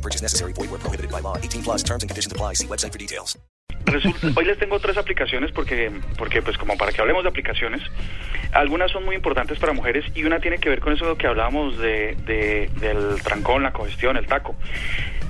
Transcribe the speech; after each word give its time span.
Purchase 0.00 0.22
necessary. 0.22 0.52
Void 0.52 0.70
where 0.70 0.78
prohibited 0.80 1.10
by 1.10 1.20
law. 1.20 1.36
18 1.36 1.62
plus 1.62 1.82
terms 1.82 2.02
and 2.02 2.10
conditions 2.10 2.32
apply. 2.32 2.54
See 2.54 2.66
website 2.66 2.92
for 2.92 2.98
details. 2.98 3.38
Resulta- 3.86 4.32
hoy 4.36 4.44
les 4.44 4.58
tengo 4.58 4.78
tres 4.78 4.96
aplicaciones 4.98 5.52
porque, 5.52 5.90
porque, 6.18 6.42
pues, 6.42 6.56
como 6.58 6.76
para 6.76 6.92
que 6.92 7.00
hablemos 7.00 7.22
de 7.24 7.30
aplicaciones, 7.30 7.80
algunas 8.52 8.90
son 8.92 9.04
muy 9.04 9.16
importantes 9.16 9.58
para 9.58 9.72
mujeres 9.72 10.04
y 10.14 10.24
una 10.24 10.38
tiene 10.38 10.58
que 10.58 10.68
ver 10.68 10.80
con 10.80 10.92
eso 10.92 11.16
que 11.16 11.26
hablábamos 11.26 11.78
de- 11.78 12.14
del 12.26 13.20
trancón, 13.22 13.62
la 13.62 13.72
congestión, 13.72 14.16
el 14.16 14.26
taco. 14.26 14.54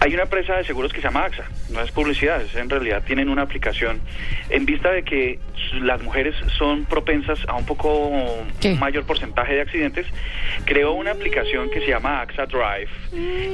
Hay 0.00 0.12
una 0.14 0.24
empresa 0.24 0.54
de 0.56 0.64
seguros 0.64 0.92
que 0.92 1.00
se 1.00 1.06
llama 1.08 1.24
AXA, 1.24 1.44
no 1.70 1.80
es 1.80 1.90
publicidad, 1.90 2.40
es 2.42 2.54
en 2.54 2.68
realidad 2.68 3.02
tienen 3.06 3.28
una 3.28 3.42
aplicación 3.42 4.00
en 4.50 4.66
vista 4.66 4.90
de 4.92 5.02
que 5.02 5.38
las 5.80 6.02
mujeres 6.02 6.34
son 6.58 6.84
propensas 6.84 7.38
a 7.48 7.54
un 7.54 7.64
poco 7.66 8.12
¿Qué? 8.60 8.74
mayor 8.74 9.04
porcentaje 9.04 9.54
de 9.54 9.62
accidentes, 9.62 10.06
creó 10.64 10.92
una 10.92 11.12
aplicación 11.12 11.70
que 11.70 11.80
se 11.80 11.88
llama 11.88 12.20
AXA 12.20 12.46
Drive 12.46 12.88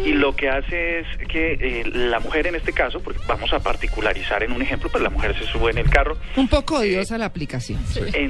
y 0.05 0.13
lo 0.15 0.35
que 0.35 0.49
hace 0.51 1.01
es 1.01 1.07
que 1.29 1.53
eh, 1.61 1.83
la 1.95 2.19
mujer 2.21 2.47
en 2.49 2.57
este 2.57 2.73
caso, 2.73 3.01
porque 3.03 3.21
vamos 3.29 3.53
a 3.53 3.61
particularizar 3.61 4.43
en 4.43 4.53
un 4.53 4.63
ejemplo, 4.63 4.91
pues 4.91 5.03
la 5.03 5.11
mujer 5.11 5.35
se 5.39 5.45
sube 5.47 5.71
en 5.71 5.79
el 5.79 5.89
carro, 5.89 6.17
Un 6.37 6.49
poco 6.49 6.79
odiosa 6.79 7.19
la 7.19 7.27
aplicación. 7.27 7.79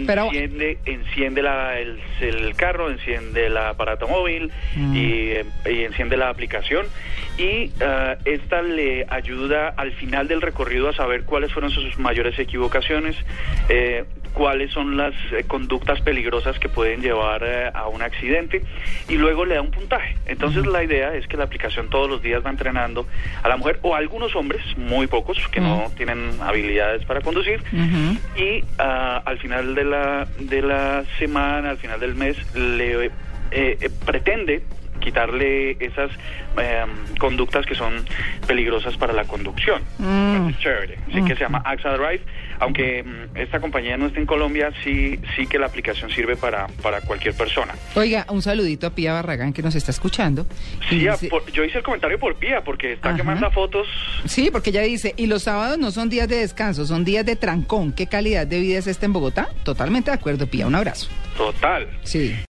Pero 0.07 0.27
enciende, 0.27 0.79
enciende 0.85 1.43
la- 1.43 1.79
el, 1.79 1.99
el 2.21 2.55
carro, 2.57 2.91
enciende 2.91 3.47
el 3.47 3.57
aparato 3.57 4.07
móvil 4.07 4.51
Mm. 4.77 4.97
y, 4.97 5.01
eh, 5.31 5.45
y 5.71 5.85
enciende 5.85 6.17
la 6.17 6.29
aplicación 6.29 6.87
y 7.39 7.71
ah, 7.83 8.12
esta 8.25 8.63
le 8.63 9.07
ayuda 9.09 9.69
al 9.77 9.93
final 9.93 10.29
del 10.29 10.41
recorrido 10.41 10.89
a 10.89 10.93
saber 10.95 11.25
cuáles 11.25 11.53
fueron 11.53 11.71
sus 11.71 11.99
mayores 11.99 12.39
equivocaciones, 12.39 13.17
eh, 13.69 14.05
cuáles 14.33 14.73
son 14.73 14.97
las 14.97 15.15
eh, 15.33 15.45
conductas 15.47 16.01
peligrosas 16.01 16.59
que 16.59 16.69
pueden 16.69 17.03
llevar 17.03 17.43
eh, 17.45 17.71
a 17.73 17.89
un 17.89 18.03
accidente 18.03 18.63
y 19.09 19.17
luego 19.17 19.45
le 19.45 19.57
da 19.57 19.63
un 19.63 19.71
puntaje. 19.71 20.17
Entonces 20.27 20.67
la 20.67 20.83
idea 20.83 21.15
es 21.15 21.27
que 21.27 21.37
la 21.37 21.45
aplicación 21.45 21.91
todos 21.91 22.09
los 22.09 22.23
días 22.23 22.45
va 22.45 22.51
entrenando 22.51 23.07
a 23.43 23.49
la 23.49 23.57
mujer 23.57 23.79
o 23.83 23.95
a 23.95 23.99
algunos 23.99 24.35
hombres, 24.35 24.63
muy 24.77 25.07
pocos, 25.07 25.39
que 25.49 25.61
no 25.61 25.91
tienen 25.97 26.31
habilidades 26.41 27.05
para 27.05 27.21
conducir, 27.21 27.63
Ujú. 27.73 28.41
y 28.43 28.65
ah, 28.79 29.23
al 29.25 29.39
final 29.39 29.75
de 29.75 29.85
la, 29.85 30.27
de 30.39 30.63
la 30.63 31.05
semana, 31.19 31.71
al 31.71 31.79
final 31.79 32.01
del 32.01 32.15
mes, 32.15 32.37
le 32.55 33.11
eh, 33.55 33.77
eh, 33.81 33.91
pretende 34.07 34.63
quitarle 35.03 35.73
esas 35.81 36.11
eh, 36.59 36.85
conductas 37.19 37.67
que 37.67 37.75
son 37.75 38.05
peligrosas 38.47 38.97
para 38.97 39.13
la 39.13 39.25
conducción. 39.25 39.83
Mm. 39.99 40.49
Es 40.51 40.59
chévere. 40.59 40.99
Así 41.11 41.23
que 41.25 41.35
se 41.35 41.41
llama 41.41 41.63
AXA 41.65 41.97
Drive. 41.97 42.23
Aunque 42.61 43.03
mm, 43.03 43.37
esta 43.37 43.59
compañía 43.61 43.97
no 43.97 44.07
está 44.07 44.21
en 44.21 44.27
Colombia, 44.27 44.71
sí, 44.85 45.19
sí 45.37 45.47
que 45.47 45.59
la 45.59 45.67
aplicación 45.67 46.11
sirve 46.11 46.37
para, 46.37 46.69
para 46.83 47.01
cualquier 47.01 47.35
persona. 47.35 47.75
Oiga, 47.97 48.25
un 48.31 48.41
saludito 48.41 48.87
a 48.87 48.91
Pía 48.91 49.13
Barragán 49.13 49.53
que 49.53 49.63
nos 49.63 49.75
está 49.75 49.91
escuchando. 49.91 50.47
Sí, 50.89 51.09
a- 51.09 51.13
dice- 51.13 51.29
por- 51.29 51.51
yo 51.53 51.65
hice 51.65 51.79
el 51.79 51.85
comentario 51.85 52.19
por 52.19 52.37
Pía, 52.37 52.63
porque 52.63 52.93
está 52.93 53.15
que 53.15 53.23
Ajá. 53.23 53.31
manda 53.33 53.51
fotos. 53.51 53.89
Sí, 54.27 54.51
porque 54.53 54.71
ella 54.71 54.83
dice, 54.83 55.13
y 55.17 55.27
los 55.27 55.43
sábados 55.43 55.79
no 55.79 55.91
son 55.91 56.09
días 56.09 56.29
de 56.29 56.37
descanso, 56.37 56.87
son 56.87 57.05
días 57.05 57.27
de 57.27 57.35
trancón. 57.37 57.93
¿Qué 57.93 58.07
calidad 58.07 58.47
de 58.47 58.61
vida 58.61 58.79
es 58.79 58.87
esta 58.87 59.07
en 59.07 59.13
Bogotá? 59.13 59.49
Totalmente 59.65 60.11
de 60.11 60.17
acuerdo, 60.17 60.47
Pía. 60.47 60.67
Un 60.67 60.75
abrazo. 60.77 61.09
Total. 61.37 61.89
Sí. 62.03 62.37